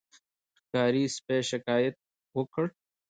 [0.57, 1.95] ښکاري سپي شکایت
[2.37, 2.65] وکړ.